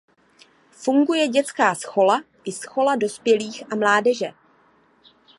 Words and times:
Funguje 0.71 1.27
dětská 1.27 1.75
schola 1.75 2.21
i 2.45 2.51
schola 2.51 2.95
dospělých 2.95 3.63
a 3.71 3.75
mládeže. 3.75 4.27